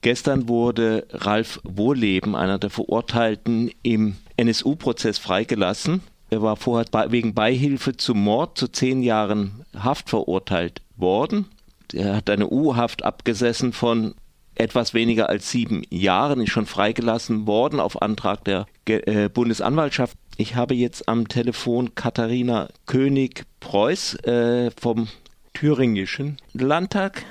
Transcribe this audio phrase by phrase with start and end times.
[0.00, 6.02] Gestern wurde Ralf Wohleben, einer der Verurteilten, im NSU-Prozess freigelassen.
[6.30, 11.46] Er war vorher wegen Beihilfe zum Mord zu zehn Jahren Haft verurteilt worden.
[11.92, 14.14] Er hat eine U-Haft abgesessen von
[14.54, 20.16] etwas weniger als sieben Jahren, ist schon freigelassen worden auf Antrag der äh, Bundesanwaltschaft.
[20.36, 25.08] Ich habe jetzt am Telefon Katharina König-Preuß äh, vom
[25.54, 27.24] Thüringischen Landtag,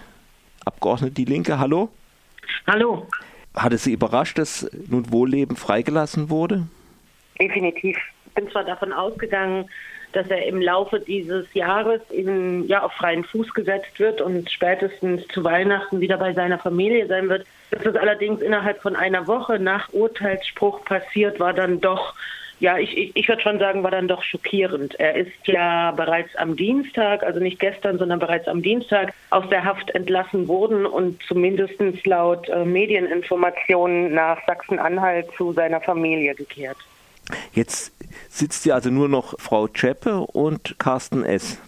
[0.65, 1.59] Abgeordnete Die Linke.
[1.59, 1.89] Hallo.
[2.69, 3.07] Hallo.
[3.55, 6.67] Hat es Sie überrascht, dass nun Wohlleben freigelassen wurde?
[7.39, 7.97] Definitiv.
[8.25, 9.69] Ich bin zwar davon ausgegangen,
[10.13, 15.27] dass er im Laufe dieses Jahres in, ja, auf freien Fuß gesetzt wird und spätestens
[15.27, 17.45] zu Weihnachten wieder bei seiner Familie sein wird.
[17.71, 22.15] Dass das allerdings innerhalb von einer Woche nach Urteilsspruch passiert, war dann doch
[22.59, 24.99] ja, ich, ich, ich würde schon sagen, war dann doch schockierend.
[24.99, 29.63] Er ist ja bereits am Dienstag, also nicht gestern, sondern bereits am Dienstag aus der
[29.63, 31.75] Haft entlassen worden und zumindest
[32.05, 36.77] laut äh, Medieninformationen nach Sachsen-Anhalt zu seiner Familie gekehrt.
[37.53, 37.93] Jetzt
[38.29, 41.59] sitzt hier also nur noch Frau Czeppe und Carsten S.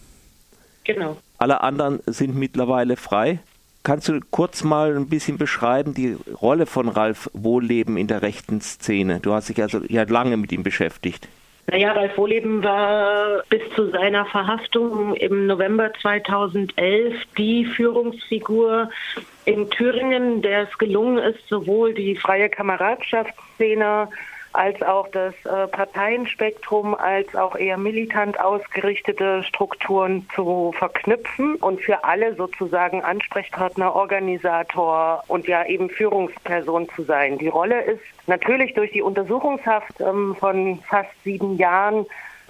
[0.85, 1.17] Genau.
[1.37, 3.39] Alle anderen sind mittlerweile frei.
[3.83, 8.61] Kannst du kurz mal ein bisschen beschreiben, die Rolle von Ralf Wohleben in der rechten
[8.61, 9.19] Szene?
[9.21, 11.27] Du hast dich also ja lange mit ihm beschäftigt.
[11.67, 18.89] Naja, Ralf Wohleben war bis zu seiner Verhaftung im November 2011 die Führungsfigur
[19.45, 24.09] in Thüringen, der es gelungen ist, sowohl die freie Kameradschaftsszene
[24.53, 32.03] als auch das äh, Parteienspektrum, als auch eher militant ausgerichtete Strukturen zu verknüpfen und für
[32.03, 37.37] alle sozusagen Ansprechpartner, Organisator und ja eben Führungsperson zu sein.
[37.37, 42.05] Die Rolle ist natürlich durch die Untersuchungshaft ähm, von fast sieben Jahren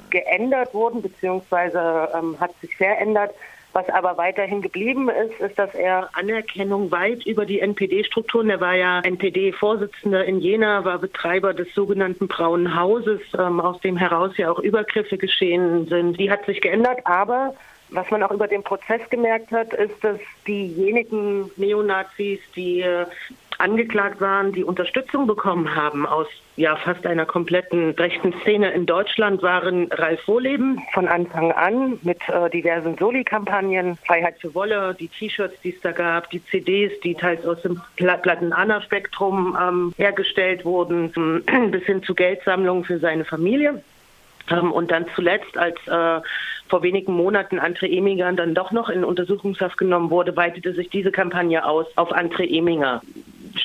[0.09, 3.33] geändert worden, beziehungsweise ähm, hat sich verändert.
[3.72, 8.73] Was aber weiterhin geblieben ist, ist, dass er Anerkennung weit über die NPD-Strukturen, er war
[8.73, 14.52] ja NPD-Vorsitzender in Jena, war Betreiber des sogenannten Braunen Hauses, ähm, aus dem heraus ja
[14.52, 16.20] auch Übergriffe geschehen sind.
[16.20, 17.54] Die hat sich geändert, aber
[17.92, 23.05] was man auch über den Prozess gemerkt hat, ist, dass diejenigen Neonazis, die äh,
[23.59, 29.42] angeklagt waren, die Unterstützung bekommen haben aus ja fast einer kompletten rechten Szene in Deutschland,
[29.42, 35.59] waren Ralf Wohleben von Anfang an mit äh, diversen Soli-Kampagnen, Freiheit für Wolle, die T-Shirts,
[35.61, 41.11] die es da gab, die CDs, die teils aus dem Platten-Anna-Spektrum ähm, hergestellt wurden,
[41.71, 43.81] bis hin zu Geldsammlungen für seine Familie.
[44.49, 46.21] Ähm, und dann zuletzt, als äh,
[46.67, 51.11] vor wenigen Monaten André Eminger dann doch noch in Untersuchungshaft genommen wurde, weitete sich diese
[51.11, 53.02] Kampagne aus auf André Eminger.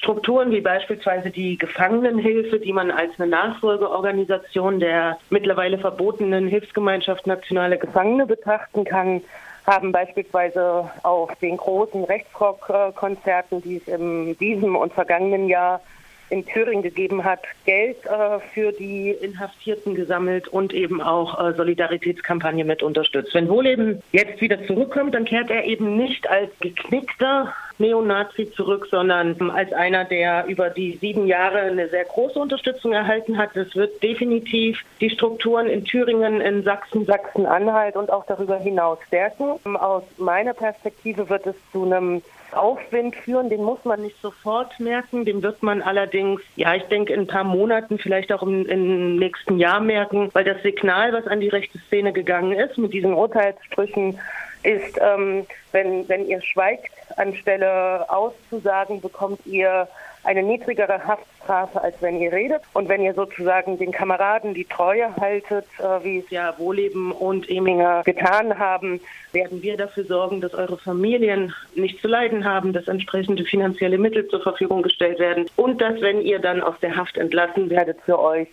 [0.04, 7.78] Strukturen wie beispielsweise die Gefangenenhilfe, die man als eine Nachfolgeorganisation der mittlerweile verbotenen Hilfsgemeinschaft Nationale
[7.78, 9.22] Gefangene betrachten kann,
[9.66, 15.80] haben beispielsweise auf den großen Rechtsrock-Konzerten, die es in diesem und vergangenen Jahr
[16.28, 22.66] in Thüringen gegeben hat, Geld äh, für die Inhaftierten gesammelt und eben auch äh, Solidaritätskampagne
[22.66, 23.32] mit unterstützt.
[23.34, 29.50] Wenn Wohleben jetzt wieder zurückkommt, dann kehrt er eben nicht als geknickter Neonazi zurück, sondern
[29.50, 33.50] als einer, der über die sieben Jahre eine sehr große Unterstützung erhalten hat.
[33.54, 39.58] Das wird definitiv die Strukturen in Thüringen, in Sachsen, Sachsen-Anhalt und auch darüber hinaus stärken.
[39.76, 45.24] Aus meiner Perspektive wird es zu einem Aufwind führen, den muss man nicht sofort merken,
[45.24, 49.16] den wird man allerdings, ja, ich denke, in ein paar Monaten, vielleicht auch im, im
[49.16, 53.12] nächsten Jahr merken, weil das Signal, was an die rechte Szene gegangen ist, mit diesen
[53.12, 54.18] Urteilssprüchen,
[54.64, 59.88] ist, ähm, wenn, wenn ihr schweigt, anstelle auszusagen, bekommt ihr
[60.24, 62.62] eine niedrigere Haftstrafe, als wenn ihr redet.
[62.72, 67.48] Und wenn ihr sozusagen den Kameraden die Treue haltet, äh, wie es ja Wohleben und
[67.48, 69.00] Eminger getan haben,
[69.32, 74.26] werden wir dafür sorgen, dass eure Familien nicht zu leiden haben, dass entsprechende finanzielle Mittel
[74.28, 78.18] zur Verfügung gestellt werden und dass, wenn ihr dann aus der Haft entlassen werdet, für
[78.18, 78.48] euch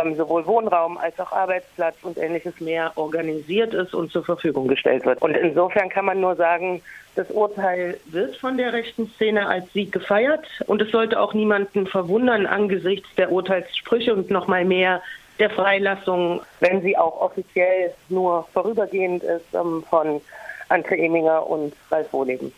[0.00, 5.04] ähm, sowohl Wohnraum als auch Arbeitsplatz und ähnliches mehr organisiert ist und zur Verfügung gestellt
[5.04, 5.22] wird.
[5.22, 6.82] Und insofern kann man nur sagen,
[7.14, 11.86] das Urteil wird von der rechten Szene als Sieg gefeiert und es sollte auch niemanden
[11.86, 15.02] verwundern angesichts der Urteilssprüche und noch mal mehr
[15.38, 20.20] der Freilassung, wenn sie auch offiziell nur vorübergehend ist, ähm, von
[20.68, 22.52] Ante Eminger und Ralf Wohleben.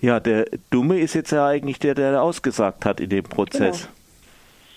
[0.00, 3.82] Ja, der Dumme ist jetzt ja eigentlich der, der ausgesagt hat in dem Prozess.
[3.82, 3.97] Genau.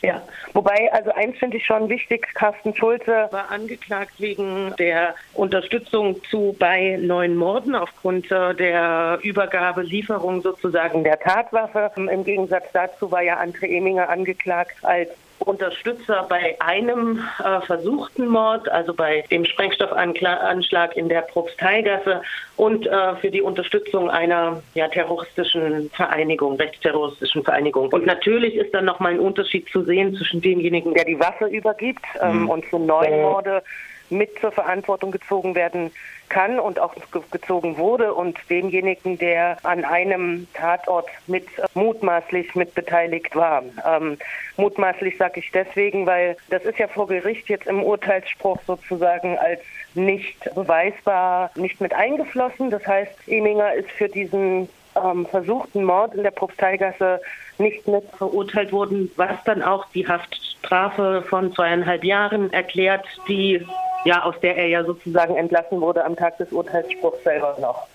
[0.01, 0.21] Ja,
[0.53, 6.55] wobei, also eins finde ich schon wichtig, Carsten Schulze war angeklagt wegen der Unterstützung zu
[6.57, 11.91] bei neuen Morden aufgrund äh, der Übergabe, Lieferung sozusagen der Tatwaffe.
[11.95, 15.09] Im Gegensatz dazu war ja André Eminger angeklagt als
[15.41, 22.21] Unterstützer bei einem äh, versuchten Mord, also bei dem Sprengstoffanschlag in der Propsteigasse
[22.57, 27.91] und äh, für die Unterstützung einer ja, terroristischen Vereinigung, rechtsterroristischen Vereinigung.
[27.91, 32.05] Und natürlich ist dann nochmal ein Unterschied zu sehen zwischen demjenigen, der die Waffe übergibt
[32.21, 32.49] ähm, mhm.
[32.49, 33.63] und für neun Morde
[34.11, 35.91] mit zur Verantwortung gezogen werden
[36.29, 36.95] kann und auch
[37.31, 43.63] gezogen wurde und demjenigen, der an einem Tatort mit mutmaßlich mit beteiligt war.
[43.85, 44.17] Ähm,
[44.55, 49.59] mutmaßlich sage ich deswegen, weil das ist ja vor Gericht jetzt im Urteilsspruch sozusagen als
[49.93, 52.69] nicht beweisbar nicht mit eingeflossen.
[52.69, 57.19] Das heißt, Eminger ist für diesen ähm, versuchten Mord in der Propsteigasse
[57.57, 63.65] nicht mit verurteilt worden, was dann auch die Haftstrafe von zweieinhalb Jahren erklärt, die
[64.05, 67.87] ja, aus der er ja sozusagen entlassen wurde am Tag des Urteilsspruchs selber noch.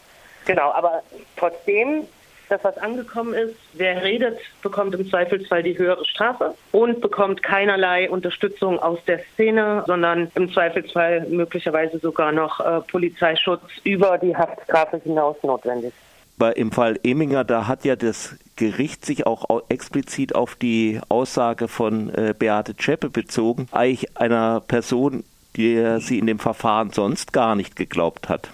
[0.46, 1.02] Genau, aber
[1.36, 2.04] trotzdem,
[2.48, 8.08] das, was angekommen ist, wer redet, bekommt im Zweifelsfall die höhere Strafe und bekommt keinerlei
[8.08, 14.98] Unterstützung aus der Szene, sondern im Zweifelsfall möglicherweise sogar noch äh, Polizeischutz über die Haftstrafe
[14.98, 15.92] hinaus notwendig.
[16.38, 21.66] Bei, Im Fall Eminger, da hat ja das Gericht sich auch explizit auf die Aussage
[21.66, 25.24] von äh, Beate Zschäpe bezogen, eigentlich einer Person,
[25.56, 28.50] der sie in dem Verfahren sonst gar nicht geglaubt hat.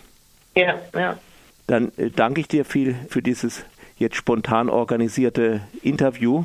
[0.54, 1.19] Ja, ja.
[1.66, 3.64] Dann äh, danke ich dir viel für dieses
[3.96, 6.44] jetzt spontan organisierte Interview.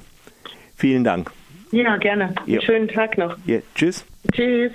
[0.76, 1.32] Vielen Dank.
[1.72, 2.34] Ja, gerne.
[2.46, 2.62] Ja.
[2.62, 3.36] Schönen Tag noch.
[3.46, 4.06] Ja, tschüss.
[4.32, 4.72] Tschüss.